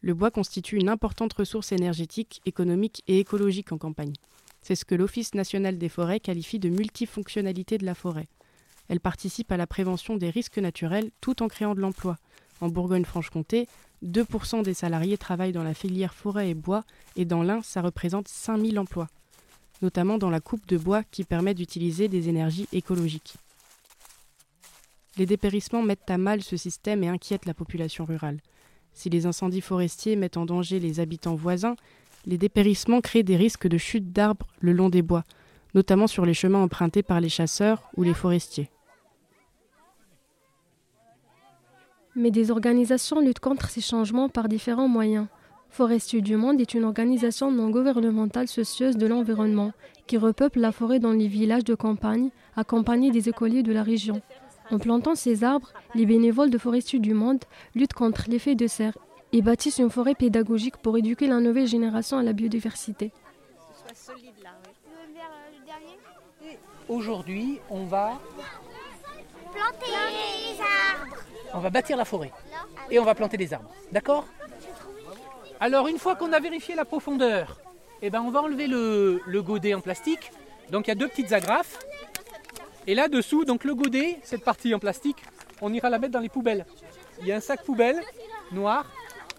Le 0.02 0.16
bois 0.16 0.32
constitue 0.32 0.78
une 0.78 0.90
importante 0.90 1.34
ressource 1.34 1.72
énergétique, 1.72 2.42
économique 2.48 3.04
et 3.08 3.20
écologique 3.20 3.72
en 3.72 3.78
campagne. 3.78 4.14
C'est 4.64 4.74
ce 4.74 4.86
que 4.86 4.96
l'Office 4.96 5.36
national 5.36 5.78
des 5.78 5.90
forêts 5.90 6.20
qualifie 6.20 6.58
de 6.58 6.70
multifonctionnalité 6.70 7.78
de 7.78 7.86
la 7.86 7.94
forêt. 7.94 8.28
Elle 8.90 9.00
participe 9.00 9.52
à 9.52 9.58
la 9.58 9.68
prévention 9.68 10.16
des 10.16 10.30
risques 10.30 10.58
naturels 10.58 11.12
tout 11.22 11.42
en 11.42 11.48
créant 11.48 11.76
de 11.76 11.82
l'emploi. 11.82 12.18
En 12.62 12.70
Bourgogne-Franche-Comté, 12.70 13.68
2% 14.04 14.64
des 14.64 14.74
salariés 14.74 15.18
travaillent 15.18 15.52
dans 15.52 15.64
la 15.64 15.74
filière 15.74 16.14
forêt 16.14 16.50
et 16.50 16.54
bois 16.54 16.84
et 17.16 17.26
dans 17.26 17.44
l'Ain, 17.44 17.62
ça 17.62 17.82
représente 17.82 18.28
5000 18.28 18.78
emplois, 18.80 19.08
notamment 19.82 20.18
dans 20.18 20.30
la 20.30 20.40
coupe 20.40 20.68
de 20.68 20.78
bois 20.78 21.04
qui 21.04 21.24
permet 21.24 21.54
d'utiliser 21.54 22.08
des 22.08 22.30
énergies 22.30 22.68
écologiques. 22.72 23.36
Les 25.18 25.26
dépérissements 25.26 25.82
mettent 25.82 26.10
à 26.10 26.18
mal 26.18 26.44
ce 26.44 26.58
système 26.58 27.04
et 27.04 27.08
inquiètent 27.08 27.46
la 27.46 27.54
population 27.54 28.06
rurale. 28.06 28.42
Si 28.94 29.10
les 29.10 29.26
incendies 29.26 29.62
forestiers 29.62 30.16
mettent 30.16 30.38
en 30.38 30.46
danger 30.46 30.80
les 30.80 31.00
habitants 31.00 31.36
voisins, 31.36 31.76
les 32.26 32.38
dépérissements 32.38 33.02
créent 33.02 33.24
des 33.24 33.38
risques 33.38 33.68
de 33.68 33.78
chute 33.78 34.12
d'arbres 34.12 34.48
le 34.60 34.74
long 34.74 34.90
des 34.90 35.02
bois, 35.02 35.24
notamment 35.74 36.08
sur 36.08 36.26
les 36.26 36.34
chemins 36.34 36.62
empruntés 36.62 37.04
par 37.04 37.22
les 37.22 37.30
chasseurs 37.30 37.90
ou 37.96 38.04
les 38.04 38.14
forestiers. 38.14 38.70
Mais 42.16 42.32
des 42.32 42.50
organisations 42.50 43.20
luttent 43.20 43.40
contre 43.40 43.70
ces 43.70 43.82
changements 43.82 44.30
par 44.30 44.48
différents 44.48 44.88
moyens. 44.88 45.28
Forestiers 45.70 46.22
du 46.22 46.38
Monde 46.38 46.62
est 46.62 46.74
une 46.74 46.86
organisation 46.86 47.52
non 47.52 47.70
gouvernementale 47.70 48.48
soucieuse 48.48 48.96
de 48.96 49.08
l'environnement 49.08 49.74
qui 50.08 50.18
repeuple 50.18 50.62
la 50.62 50.72
forêt 50.72 51.00
dans 51.00 51.12
les 51.12 51.28
villages 51.28 51.66
de 51.66 51.76
campagne, 51.76 52.30
accompagnés 52.56 53.12
des 53.12 53.28
écoliers 53.28 53.64
de 53.64 53.74
la 53.74 53.84
région. 53.84 54.22
En 54.72 54.80
plantant 54.80 55.16
ces 55.16 55.44
arbres, 55.44 55.74
les 55.94 56.06
bénévoles 56.06 56.50
de 56.50 56.58
Forestiers 56.58 57.00
du 57.00 57.14
Monde 57.14 57.44
luttent 57.76 57.94
contre 57.94 58.30
l'effet 58.30 58.56
de 58.56 58.68
serre 58.68 58.98
et 59.34 59.42
bâtissent 59.42 59.80
une 59.80 59.90
forêt 59.90 60.16
pédagogique 60.16 60.78
pour 60.78 60.98
éduquer 60.98 61.28
la 61.28 61.42
nouvelle 61.42 61.68
génération 61.68 62.18
à 62.18 62.24
la 62.24 62.32
biodiversité. 62.32 63.12
Aujourd'hui, 66.88 67.60
on 67.70 67.84
va 67.86 68.22
planter 69.52 69.92
les 69.92 70.62
arbres. 70.62 71.35
On 71.56 71.60
va 71.60 71.70
bâtir 71.70 71.96
la 71.96 72.04
forêt 72.04 72.34
et 72.92 73.00
on 73.00 73.06
va 73.06 73.16
planter 73.16 73.38
des 73.38 73.54
arbres. 73.54 73.72
D'accord? 73.94 74.26
Alors, 75.62 75.88
une 75.88 75.98
fois 75.98 76.18
qu'on 76.18 76.34
a 76.34 76.40
vérifié 76.42 76.76
la 76.76 76.84
profondeur, 76.84 77.62
eh 78.02 78.10
ben, 78.10 78.22
on 78.22 78.30
va 78.30 78.42
enlever 78.42 78.68
le, 78.68 79.22
godet 79.42 79.74
en 79.74 79.80
plastique. 79.80 80.32
Donc, 80.70 80.88
il 80.88 80.90
y 80.90 80.92
a 80.92 80.96
deux 80.96 81.08
petites 81.08 81.32
agrafes. 81.32 81.80
Et 82.88 82.94
là 82.94 83.08
dessous, 83.08 83.46
donc 83.46 83.64
le 83.64 83.74
godet, 83.74 84.20
cette 84.22 84.44
partie 84.44 84.76
en 84.76 84.80
plastique, 84.80 85.24
on 85.62 85.74
ira 85.74 85.90
la 85.90 85.98
mettre 85.98 86.12
dans 86.12 86.20
les 86.20 86.30
poubelles. 86.30 86.66
Il 87.22 87.28
y 87.28 87.32
a 87.32 87.38
un 87.38 87.40
sac 87.40 87.64
poubelle 87.64 88.02
noir. 88.52 88.86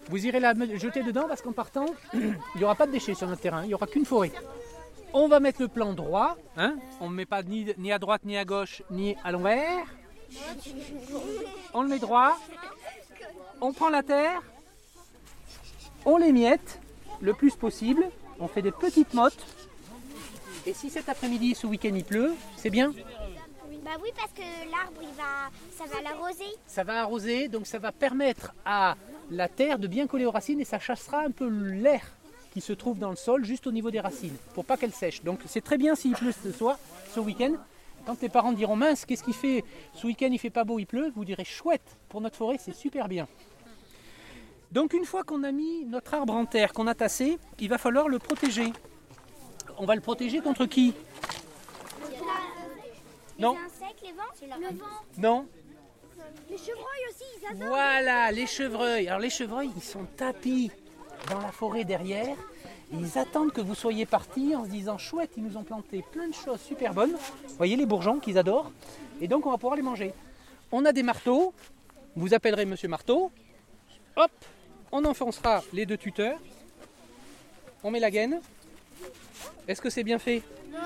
Vous 0.09 0.25
irez 0.25 0.39
la 0.39 0.53
jeter 0.75 1.03
dedans 1.03 1.27
parce 1.27 1.43
qu'en 1.43 1.53
partant, 1.53 1.85
il 2.13 2.33
n'y 2.55 2.63
aura 2.63 2.75
pas 2.75 2.87
de 2.87 2.91
déchets 2.91 3.13
sur 3.13 3.27
notre 3.27 3.41
terrain, 3.41 3.61
il 3.63 3.67
n'y 3.67 3.73
aura 3.73 3.85
qu'une 3.85 4.05
forêt. 4.05 4.31
On 5.13 5.27
va 5.27 5.39
mettre 5.39 5.61
le 5.61 5.67
plan 5.67 5.93
droit, 5.93 6.35
hein 6.57 6.77
on 6.99 7.09
ne 7.09 7.15
met 7.15 7.25
pas 7.25 7.43
ni 7.43 7.91
à 7.91 7.99
droite, 7.99 8.21
ni 8.25 8.37
à 8.37 8.43
gauche, 8.43 8.81
ni 8.89 9.15
à 9.23 9.31
l'envers. 9.31 9.85
On 11.73 11.81
le 11.81 11.89
met 11.89 11.99
droit, 11.99 12.37
on 13.61 13.73
prend 13.73 13.89
la 13.89 14.03
terre, 14.03 14.41
on 16.05 16.17
l'émiette 16.17 16.79
le 17.21 17.33
plus 17.33 17.55
possible, 17.55 18.09
on 18.39 18.47
fait 18.47 18.61
des 18.61 18.71
petites 18.71 19.13
mottes. 19.13 19.45
Et 20.65 20.73
si 20.73 20.89
cet 20.89 21.09
après-midi, 21.09 21.55
ce 21.55 21.65
week-end, 21.65 21.93
il 21.95 22.03
pleut, 22.03 22.33
c'est 22.57 22.69
bien 22.69 22.93
Bah 23.83 23.91
oui, 24.01 24.09
parce 24.15 24.31
que 24.33 24.41
l'arbre, 24.69 25.01
il 25.01 25.15
va, 25.15 25.49
ça 25.77 25.85
va 25.85 26.01
l'arroser. 26.01 26.55
Ça 26.67 26.83
va 26.83 27.01
arroser, 27.01 27.47
donc 27.47 27.65
ça 27.67 27.79
va 27.79 27.91
permettre 27.91 28.53
à 28.65 28.95
la 29.31 29.47
terre 29.47 29.79
de 29.79 29.87
bien 29.87 30.07
coller 30.07 30.25
aux 30.25 30.31
racines 30.31 30.59
et 30.59 30.65
ça 30.65 30.79
chassera 30.79 31.21
un 31.21 31.31
peu 31.31 31.47
l'air 31.47 32.01
qui 32.53 32.61
se 32.61 32.73
trouve 32.73 32.97
dans 32.97 33.09
le 33.09 33.15
sol 33.15 33.45
juste 33.45 33.67
au 33.67 33.71
niveau 33.71 33.91
des 33.91 33.99
racines 33.99 34.35
pour 34.53 34.65
pas 34.65 34.77
qu'elle 34.77 34.93
sèche. 34.93 35.23
Donc 35.23 35.39
c'est 35.45 35.61
très 35.63 35.77
bien 35.77 35.95
s'il 35.95 36.13
pleut 36.13 36.31
ce 36.31 36.51
soir, 36.51 36.77
ce 37.13 37.19
week-end. 37.19 37.53
Quand 38.07 38.15
tes 38.15 38.29
parents 38.29 38.53
diront 38.53 38.77
mince, 38.77 39.03
qu'est-ce 39.03 39.21
qu'il 39.21 39.33
fait? 39.33 39.65
Ce 39.93 40.07
week-end 40.07 40.29
il 40.31 40.39
fait 40.39 40.49
pas 40.49 40.63
beau, 40.63 40.79
il 40.79 40.85
pleut, 40.85 41.11
vous 41.13 41.25
direz 41.25 41.43
chouette, 41.43 41.97
pour 42.07 42.21
notre 42.21 42.37
forêt 42.37 42.55
c'est 42.57 42.73
super 42.73 43.09
bien. 43.09 43.27
Donc 44.71 44.93
une 44.93 45.03
fois 45.03 45.25
qu'on 45.25 45.43
a 45.43 45.51
mis 45.51 45.83
notre 45.83 46.13
arbre 46.13 46.33
en 46.33 46.45
terre, 46.45 46.71
qu'on 46.71 46.87
a 46.87 46.95
tassé, 46.95 47.37
il 47.59 47.67
va 47.67 47.77
falloir 47.77 48.07
le 48.07 48.17
protéger. 48.17 48.71
On 49.77 49.85
va 49.85 49.93
le 49.93 49.99
protéger 49.99 50.39
contre 50.39 50.65
qui? 50.65 50.93
Non 53.37 53.55
Les 53.55 53.65
insectes, 53.65 54.01
les 54.01 54.13
vents? 54.13 54.57
Le 54.57 54.77
vent. 54.77 54.85
Non 55.17 55.45
Les 56.49 56.57
chevreuils 56.57 57.05
aussi, 57.09 57.25
ils 57.41 57.47
adorent. 57.47 57.67
Voilà, 57.67 58.31
les 58.31 58.47
chevreuils. 58.47 59.09
Alors 59.09 59.19
les 59.19 59.29
chevreuils, 59.29 59.71
ils 59.75 59.83
sont 59.83 60.05
tapis 60.15 60.71
dans 61.29 61.41
la 61.41 61.51
forêt 61.51 61.83
derrière. 61.83 62.37
Ils 62.91 63.17
attendent 63.17 63.51
que 63.51 63.61
vous 63.61 63.75
soyez 63.75 64.05
partis 64.05 64.55
en 64.55 64.63
se 64.63 64.69
disant 64.69 64.97
chouette, 64.97 65.31
ils 65.35 65.43
nous 65.43 65.57
ont 65.57 65.63
planté 65.63 66.03
plein 66.11 66.27
de 66.27 66.33
choses 66.33 66.61
super 66.61 66.93
bonnes. 66.93 67.11
Vous 67.47 67.55
voyez 67.57 67.75
les 67.75 67.85
bourgeons 67.85 68.19
qu'ils 68.19 68.37
adorent. 68.37 68.71
Et 69.19 69.27
donc 69.27 69.45
on 69.45 69.51
va 69.51 69.57
pouvoir 69.57 69.75
les 69.75 69.81
manger. 69.81 70.13
On 70.71 70.85
a 70.85 70.91
des 70.91 71.03
marteaux. 71.03 71.53
Vous 72.15 72.33
appellerez 72.33 72.65
Monsieur 72.65 72.87
Marteau. 72.87 73.31
Hop, 74.15 74.31
on 74.91 75.03
enfoncera 75.05 75.61
les 75.73 75.85
deux 75.85 75.97
tuteurs. 75.97 76.39
On 77.83 77.91
met 77.91 77.99
la 77.99 78.09
gaine. 78.09 78.41
Est-ce 79.67 79.81
que 79.81 79.89
c'est 79.89 80.03
bien 80.03 80.17
fait? 80.17 80.41
Non 80.71 80.79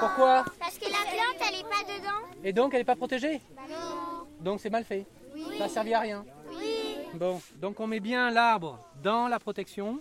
Pourquoi? 0.00 0.44
Parce 0.58 0.78
que 0.78 0.84
la 0.84 1.10
plante, 1.10 1.48
elle 1.48 1.60
est 1.60 1.62
pas 1.62 1.84
dedans. 1.84 2.28
Et 2.42 2.52
donc 2.52 2.74
elle 2.74 2.80
n'est 2.80 2.84
pas 2.84 2.96
protégée? 2.96 3.40
Non. 3.68 4.26
Donc 4.40 4.60
c'est 4.60 4.70
mal 4.70 4.84
fait. 4.84 5.06
Oui. 5.34 5.44
Ça 5.58 5.64
n'a 5.64 5.68
servi 5.68 5.94
à 5.94 6.00
rien. 6.00 6.24
Oui. 6.50 6.96
Bon, 7.14 7.40
donc 7.56 7.78
on 7.78 7.86
met 7.86 8.00
bien 8.00 8.30
l'arbre 8.30 8.78
dans 9.02 9.28
la 9.28 9.38
protection. 9.38 10.00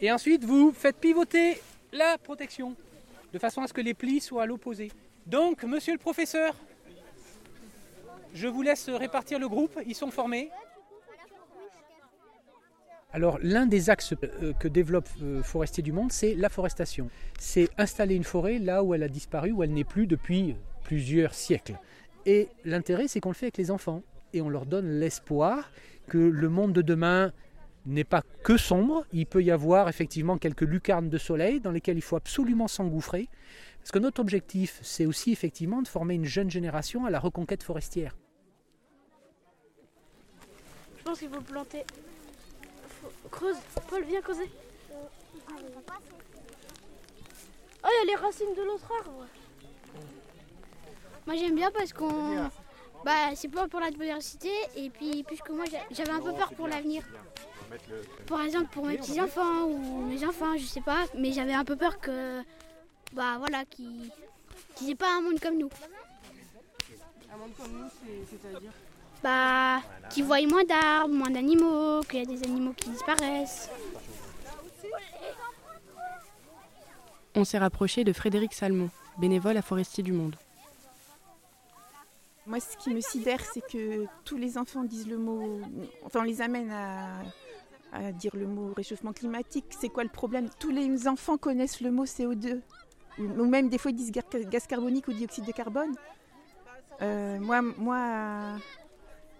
Et 0.00 0.10
ensuite, 0.10 0.44
vous 0.44 0.72
faites 0.72 0.96
pivoter 0.96 1.60
la 1.92 2.16
protection 2.16 2.74
de 3.32 3.38
façon 3.38 3.62
à 3.62 3.66
ce 3.66 3.72
que 3.72 3.82
les 3.82 3.94
plis 3.94 4.20
soient 4.20 4.44
à 4.44 4.46
l'opposé. 4.46 4.90
Donc, 5.26 5.62
monsieur 5.64 5.92
le 5.92 5.98
professeur, 5.98 6.54
je 8.34 8.48
vous 8.48 8.62
laisse 8.62 8.88
répartir 8.88 9.38
le 9.38 9.48
groupe. 9.48 9.78
Ils 9.86 9.94
sont 9.94 10.10
formés. 10.10 10.50
Alors, 13.12 13.38
l'un 13.42 13.66
des 13.66 13.90
axes 13.90 14.14
euh, 14.22 14.52
que 14.52 14.68
développe 14.68 15.08
euh, 15.20 15.42
Forestier 15.42 15.82
du 15.82 15.92
Monde, 15.92 16.12
c'est 16.12 16.34
la 16.34 16.48
forestation. 16.48 17.10
C'est 17.38 17.68
installer 17.76 18.14
une 18.14 18.24
forêt 18.24 18.58
là 18.58 18.84
où 18.84 18.94
elle 18.94 19.02
a 19.02 19.08
disparu, 19.08 19.50
où 19.50 19.62
elle 19.64 19.72
n'est 19.72 19.84
plus 19.84 20.06
depuis 20.06 20.54
plusieurs 20.84 21.34
siècles. 21.34 21.76
Et 22.24 22.48
l'intérêt, 22.64 23.08
c'est 23.08 23.20
qu'on 23.20 23.30
le 23.30 23.34
fait 23.34 23.46
avec 23.46 23.58
les 23.58 23.70
enfants. 23.70 24.02
Et 24.32 24.40
on 24.40 24.48
leur 24.48 24.64
donne 24.64 25.00
l'espoir 25.00 25.72
que 26.08 26.18
le 26.18 26.48
monde 26.48 26.72
de 26.72 26.82
demain 26.82 27.32
n'est 27.86 28.04
pas 28.04 28.22
que 28.44 28.56
sombre, 28.56 29.04
il 29.12 29.26
peut 29.26 29.42
y 29.42 29.50
avoir 29.50 29.88
effectivement 29.88 30.38
quelques 30.38 30.60
lucarnes 30.62 31.08
de 31.08 31.18
soleil 31.18 31.60
dans 31.60 31.70
lesquelles 31.70 31.96
il 31.96 32.02
faut 32.02 32.16
absolument 32.16 32.68
s'engouffrer, 32.68 33.28
parce 33.78 33.90
que 33.90 33.98
notre 33.98 34.20
objectif, 34.20 34.78
c'est 34.82 35.06
aussi 35.06 35.32
effectivement 35.32 35.80
de 35.82 35.88
former 35.88 36.14
une 36.14 36.24
jeune 36.26 36.50
génération 36.50 37.06
à 37.06 37.10
la 37.10 37.18
reconquête 37.18 37.62
forestière. 37.62 38.14
Je 40.98 41.02
pense 41.04 41.18
qu'il 41.18 41.28
faut 41.30 41.36
le 41.36 41.40
planter. 41.42 41.84
Faut- 43.00 43.28
Creuse, 43.30 43.56
Paul, 43.88 44.04
viens 44.04 44.20
creuser. 44.20 44.50
Oh, 47.82 47.88
il 47.88 48.06
y 48.08 48.10
a 48.10 48.16
les 48.16 48.22
racines 48.22 48.54
de 48.54 48.62
l'autre 48.62 48.90
arbre. 49.00 49.26
Moi 51.26 51.36
j'aime 51.36 51.54
bien 51.54 51.70
parce 51.70 51.92
qu'on. 51.94 52.50
Bah, 53.04 53.34
c'est 53.34 53.48
pas 53.48 53.66
pour 53.66 53.80
la 53.80 53.90
biodiversité 53.90 54.50
et 54.76 54.90
puis 54.90 55.22
puisque 55.26 55.48
moi 55.48 55.64
j'a- 55.64 55.78
j'avais 55.90 56.10
un 56.10 56.20
peu 56.20 56.34
peur 56.34 56.52
pour 56.52 56.68
l'avenir. 56.68 57.02
Par 58.26 58.42
exemple 58.42 58.68
pour 58.72 58.86
mes 58.86 58.96
petits 58.96 59.20
enfants 59.20 59.64
ou 59.64 60.02
mes 60.06 60.24
enfants, 60.24 60.56
je 60.56 60.64
sais 60.64 60.80
pas, 60.80 61.04
mais 61.16 61.32
j'avais 61.32 61.54
un 61.54 61.64
peu 61.64 61.76
peur 61.76 61.98
que. 62.00 62.42
Bah 63.12 63.36
voilà, 63.38 63.64
qu'ils 63.64 64.10
qu'ils 64.74 64.90
aient 64.90 64.94
pas 64.94 65.16
un 65.16 65.20
monde 65.20 65.40
comme 65.40 65.58
nous. 65.58 65.70
Un 67.32 67.36
monde 67.36 67.50
comme 67.56 67.72
nous, 67.72 67.88
c'est-à-dire 68.28 68.70
Bah, 69.22 69.80
qu'ils 70.10 70.24
voient 70.24 70.40
moins 70.46 70.64
d'arbres, 70.64 71.14
moins 71.14 71.30
d'animaux, 71.30 72.00
qu'il 72.02 72.20
y 72.20 72.22
a 72.22 72.26
des 72.26 72.42
animaux 72.44 72.72
qui 72.72 72.90
disparaissent. 72.90 73.70
On 77.34 77.44
s'est 77.44 77.58
rapproché 77.58 78.02
de 78.04 78.12
Frédéric 78.12 78.52
Salmon, 78.52 78.90
bénévole 79.18 79.56
à 79.56 79.62
Forestier 79.62 80.02
du 80.02 80.12
Monde. 80.12 80.34
Moi, 82.46 82.58
ce 82.58 82.76
qui 82.78 82.92
me 82.92 83.00
sidère, 83.00 83.40
c'est 83.52 83.60
que 83.60 84.06
tous 84.24 84.36
les 84.36 84.58
enfants 84.58 84.82
disent 84.82 85.06
le 85.06 85.18
mot. 85.18 85.60
Enfin, 86.04 86.20
on 86.20 86.24
les 86.24 86.42
amène 86.42 86.70
à, 86.72 87.22
à 87.92 88.12
dire 88.12 88.34
le 88.34 88.46
mot 88.46 88.72
réchauffement 88.76 89.12
climatique. 89.12 89.66
C'est 89.70 89.88
quoi 89.88 90.04
le 90.04 90.10
problème? 90.10 90.48
Tous 90.58 90.70
les 90.70 91.08
enfants 91.08 91.36
connaissent 91.36 91.80
le 91.80 91.90
mot 91.90 92.04
CO2. 92.04 92.60
Ou 93.18 93.44
même 93.44 93.68
des 93.68 93.78
fois, 93.78 93.90
ils 93.90 93.96
disent 93.96 94.12
gaz 94.12 94.66
carbonique 94.66 95.08
ou 95.08 95.12
dioxyde 95.12 95.44
de 95.44 95.52
carbone. 95.52 95.94
Euh, 97.02 97.38
moi, 97.38 97.62
moi 97.62 98.56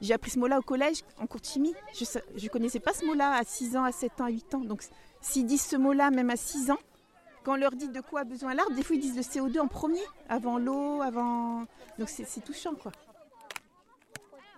j'ai 0.01 0.15
appris 0.15 0.31
ce 0.31 0.39
mot-là 0.39 0.59
au 0.59 0.63
collège, 0.63 1.03
en 1.19 1.27
cours 1.27 1.41
de 1.41 1.47
chimie. 1.47 1.75
Je 1.95 2.05
ne 2.43 2.49
connaissais 2.49 2.81
pas 2.81 2.93
ce 2.93 3.05
mot-là 3.05 3.35
à 3.35 3.45
6 3.45 3.77
ans, 3.77 3.85
à 3.85 3.93
7 3.93 4.21
ans, 4.21 4.25
à 4.25 4.31
8 4.31 4.55
ans. 4.55 4.61
Donc, 4.61 4.83
s'ils 5.21 5.47
disent 5.47 5.67
ce 5.67 5.77
mot-là, 5.77 6.11
même 6.11 6.31
à 6.31 6.37
6 6.37 6.71
ans, 6.71 6.79
quand 7.45 7.53
on 7.53 7.57
leur 7.57 7.73
dit 7.73 7.89
de 7.89 8.01
quoi 8.01 8.21
a 8.21 8.25
besoin 8.25 8.55
l'arbre, 8.55 8.75
des 8.75 8.83
fois, 8.83 8.97
ils 8.97 9.03
disent 9.03 9.17
le 9.17 9.23
CO2 9.23 9.61
en 9.61 9.69
premier, 9.69 10.03
avant 10.29 10.59
l'eau, 10.59 11.03
avant. 11.03 11.67
Donc, 11.99 12.09
c'est 12.09 12.45
touchant, 12.45 12.75
quoi. 12.75 12.93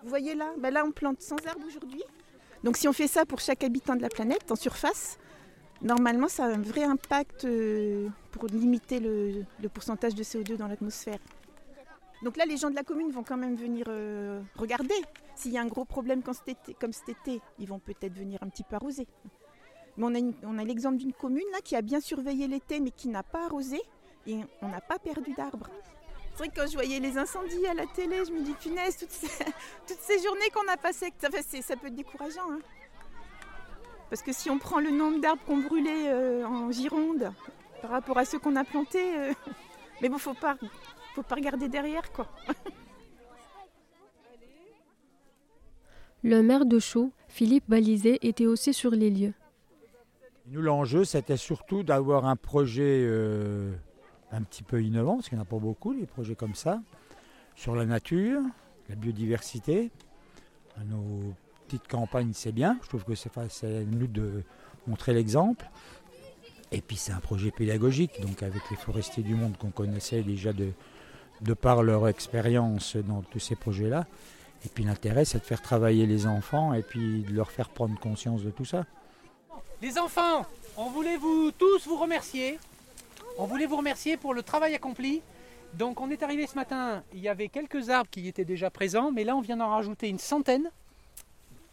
Vous 0.03 0.09
voyez 0.09 0.35
là? 0.35 0.53
Ben 0.59 0.73
Là, 0.73 0.85
on 0.85 0.91
plante 0.91 1.21
100 1.21 1.47
arbres 1.47 1.67
aujourd'hui. 1.67 2.03
Donc 2.65 2.77
si 2.77 2.87
on 2.87 2.93
fait 2.93 3.09
ça 3.09 3.27
pour 3.27 3.41
chaque 3.41 3.65
habitant 3.65 3.97
de 3.97 4.03
la 4.03 4.09
planète, 4.09 4.51
en 4.51 4.57
surface, 4.57 5.19
normalement, 5.81 6.29
ça 6.29 6.45
a 6.45 6.49
un 6.49 6.61
vrai 6.61 6.85
impact 6.85 7.45
euh, 7.45 8.09
pour 8.31 8.47
limiter 8.47 9.01
le, 9.01 9.45
pourcentage 9.69 10.15
de 10.15 10.23
CO2 10.23 10.57
dans 10.57 10.69
l'atmosphère. 10.69 11.19
Donc 12.23 12.37
là, 12.37 12.45
les 12.47 12.57
gens 12.57 12.71
de 12.71 12.77
la 12.77 12.85
commune 12.85 13.11
vont 13.11 13.25
quand 13.25 13.37
même 13.37 13.57
venir 13.57 13.87
euh, 13.89 14.41
regarder. 14.57 14.95
S'il 15.35 15.53
y 15.53 15.59
a 15.59 15.63
un 15.63 15.67
gros 15.67 15.85
problème 15.85 16.23
comme 16.23 16.35
cet 16.93 17.09
été, 17.09 17.41
ils 17.59 17.67
vont 17.67 17.81
peut-être 17.81 18.15
venir 18.15 18.39
un 18.43 18.49
petit 18.49 18.63
peu 18.63 18.77
arroser. 18.77 19.09
Mais 19.97 20.07
on 20.07 20.15
a, 20.15 20.33
on 20.45 20.59
a 20.59 20.65
l'exemple 20.65 20.99
d'une 20.99 21.13
commune 21.13 21.45
là 21.53 21.59
qui 21.65 21.75
a 21.75 21.83
bien 21.83 22.01
surveillé 22.01 22.47
l'été 22.47 22.81
mais 22.81 22.93
qui 22.93 23.09
n'a 23.09 23.23
pas 23.23 23.45
arrosé 23.45 23.81
et 24.27 24.37
on 24.63 24.69
n'a 24.69 24.81
pas 24.81 24.99
perdu 24.99 25.35
d'arbres. 25.35 25.69
C'est 26.33 26.39
vrai 26.39 26.49
que 26.49 26.61
quand 26.61 26.67
je 26.67 26.75
voyais 26.75 26.99
les 26.99 27.19
incendies 27.19 27.67
à 27.67 27.75
la 27.75 27.87
télé, 27.87 28.25
je 28.27 28.33
me 28.33 28.43
dis 28.43 28.55
punaise, 28.55 28.97
toutes 28.97 29.11
ces, 29.11 29.27
toutes 29.87 30.01
ces 30.01 30.23
journées 30.23 30.49
qu'on 30.53 30.67
a 30.73 30.77
passées, 30.77 31.13
ça, 31.21 31.29
ça 31.31 31.77
peut 31.77 31.89
être 31.89 31.95
décourageant. 31.95 32.51
Hein. 32.51 32.61
Parce 34.09 34.23
que 34.23 34.33
si 34.33 34.51
on 34.51 34.59
prend 34.59 34.81
le 34.81 34.91
nombre 34.91 35.21
d'arbres 35.21 35.43
qu'on 35.47 35.59
brûlait 35.59 36.09
euh, 36.09 36.47
en 36.47 36.71
Gironde 36.71 37.33
par 37.81 37.91
rapport 37.91 38.19
à 38.19 38.25
ceux 38.25 38.39
qu'on 38.39 38.57
a 38.57 38.65
plantés, 38.65 39.19
euh, 39.19 39.33
mais 40.03 40.09
bon, 40.09 40.19
faut 40.19 40.35
pas, 40.35 40.57
faut 41.15 41.23
pas 41.23 41.35
regarder 41.35 41.69
derrière 41.69 42.11
quoi. 42.13 42.29
Le 46.23 46.43
maire 46.43 46.67
de 46.67 46.79
Chaux, 46.79 47.11
Philippe 47.29 47.65
Balizet, 47.69 48.19
était 48.23 48.47
aussi 48.47 48.73
sur 48.73 48.93
les 48.93 49.11
lieux. 49.11 49.35
Nous, 50.47 50.63
l'enjeu, 50.63 51.05
c'était 51.05 51.37
surtout 51.37 51.83
d'avoir 51.83 52.27
un 52.27 52.37
projet 52.37 53.05
euh, 53.05 53.73
un 54.33 54.43
petit 54.43 54.63
peu 54.63 54.83
innovant, 54.83 55.17
parce 55.17 55.29
qu'il 55.29 55.37
n'y 55.37 55.41
en 55.41 55.45
a 55.45 55.49
pas 55.49 55.59
beaucoup, 55.59 55.95
des 55.95 56.07
projets 56.07 56.35
comme 56.35 56.55
ça, 56.55 56.81
sur 57.55 57.77
la 57.77 57.85
nature, 57.85 58.41
la 58.89 58.95
biodiversité. 58.95 59.91
Nos 60.87 61.35
petites 61.67 61.87
campagnes, 61.87 62.33
c'est 62.33 62.53
bien. 62.53 62.79
Je 62.83 62.89
trouve 62.89 63.05
que 63.05 63.15
c'est 63.15 63.37
à 63.37 63.45
nous 63.85 64.07
de 64.07 64.43
montrer 64.87 65.13
l'exemple. 65.13 65.69
Et 66.71 66.81
puis 66.81 66.97
c'est 66.97 67.13
un 67.13 67.21
projet 67.21 67.51
pédagogique, 67.51 68.21
donc 68.23 68.43
avec 68.43 68.63
les 68.71 68.77
forestiers 68.77 69.23
du 69.23 69.35
monde 69.35 69.57
qu'on 69.59 69.71
connaissait 69.71 70.23
déjà 70.23 70.55
de, 70.55 70.71
de 71.43 71.53
par 71.53 71.83
leur 71.83 72.09
expérience 72.09 72.97
dans 72.97 73.21
tous 73.21 73.41
ces 73.41 73.57
projets-là. 73.57 74.07
Et 74.65 74.69
puis 74.69 74.85
l'intérêt, 74.85 75.25
c'est 75.27 75.39
de 75.39 75.45
faire 75.45 75.61
travailler 75.61 76.07
les 76.07 76.27
enfants 76.27 76.73
et 76.73 76.83
puis 76.83 77.23
de 77.23 77.35
leur 77.35 77.51
faire 77.51 77.69
prendre 77.69 77.99
conscience 77.99 78.43
de 78.43 78.51
tout 78.51 78.65
ça. 78.65 78.87
Les 79.83 79.99
enfants, 79.99 80.47
on 80.77 80.89
voulait 80.89 81.19
vous 81.19 81.51
tous 81.59 81.87
vous 81.87 81.97
remercier. 81.97 82.59
On 83.39 83.47
voulait 83.47 83.67
vous 83.67 83.77
remercier 83.77 84.17
pour 84.17 84.35
le 84.35 84.43
travail 84.43 84.75
accompli. 84.75 85.23
Donc 85.75 86.01
on 86.01 86.11
est 86.11 86.23
arrivé 86.23 86.47
ce 86.47 86.55
matin, 86.55 87.03
il 87.15 87.21
y 87.21 87.29
avait 87.29 87.49
quelques 87.49 87.89
arbres 87.89 88.11
qui 88.11 88.29
étaient 88.29 88.45
déjà 88.45 88.69
présents, 88.69 89.11
mais 89.11 89.25
là 89.25 89.35
on 89.37 89.41
vient 89.41 89.57
d'en 89.57 89.71
rajouter 89.71 90.09
une 90.09 90.19
centaine. 90.19 90.71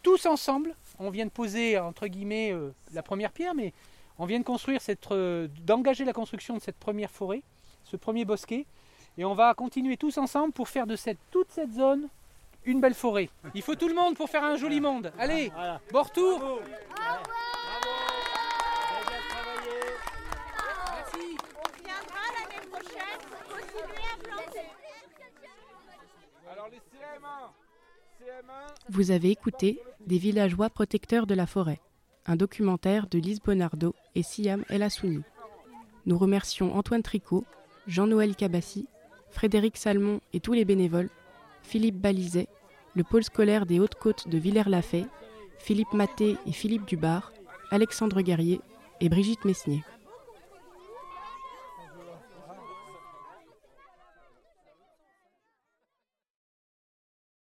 Tous 0.02 0.24
ensemble, 0.24 0.74
on 0.98 1.10
vient 1.10 1.26
de 1.26 1.30
poser 1.30 1.78
entre 1.78 2.06
guillemets 2.06 2.50
euh, 2.50 2.72
la 2.94 3.02
première 3.02 3.30
pierre, 3.30 3.54
mais 3.54 3.74
on 4.18 4.24
vient 4.24 4.38
de 4.38 4.44
construire 4.44 4.80
cette, 4.80 5.12
euh, 5.12 5.48
d'engager 5.66 6.06
la 6.06 6.14
construction 6.14 6.54
de 6.56 6.62
cette 6.62 6.76
première 6.76 7.10
forêt, 7.10 7.42
ce 7.84 7.98
premier 7.98 8.24
bosquet, 8.24 8.64
et 9.18 9.26
on 9.26 9.34
va 9.34 9.52
continuer 9.52 9.98
tous 9.98 10.16
ensemble 10.16 10.54
pour 10.54 10.68
faire 10.68 10.86
de 10.86 10.96
cette, 10.96 11.18
toute 11.30 11.50
cette 11.50 11.72
zone 11.72 12.08
une 12.64 12.80
belle 12.80 12.94
forêt. 12.94 13.28
Il 13.54 13.62
faut 13.62 13.74
tout 13.74 13.88
le 13.88 13.94
monde 13.94 14.16
pour 14.16 14.30
faire 14.30 14.44
un 14.44 14.56
joli 14.56 14.80
monde. 14.80 15.12
Allez, 15.18 15.52
bon 15.92 16.02
retour. 16.02 16.60
Vous 28.88 29.10
avez 29.10 29.30
écouté 29.30 29.80
Des 30.06 30.18
villageois 30.18 30.70
protecteurs 30.70 31.26
de 31.26 31.34
la 31.34 31.46
forêt, 31.46 31.80
un 32.26 32.36
documentaire 32.36 33.06
de 33.06 33.18
Lise 33.18 33.40
Bonardo 33.40 33.94
et 34.14 34.22
Siam 34.22 34.64
El 34.68 34.82
Assouni. 34.82 35.22
Nous 36.06 36.18
remercions 36.18 36.74
Antoine 36.76 37.02
Tricot, 37.02 37.44
Jean-Noël 37.86 38.36
Cabassi, 38.36 38.86
Frédéric 39.30 39.76
Salmon 39.76 40.20
et 40.32 40.40
tous 40.40 40.52
les 40.52 40.64
bénévoles, 40.64 41.10
Philippe 41.62 42.00
Balizet, 42.00 42.48
le 42.94 43.04
pôle 43.04 43.24
scolaire 43.24 43.66
des 43.66 43.78
Hautes-Côtes 43.78 44.28
de 44.28 44.38
Villers-la-Fay, 44.38 45.06
Philippe 45.58 45.92
Maté 45.92 46.36
et 46.46 46.52
Philippe 46.52 46.86
Dubar, 46.86 47.32
Alexandre 47.70 48.22
Guerrier 48.22 48.60
et 49.00 49.08
Brigitte 49.08 49.44
Messnier. 49.44 49.82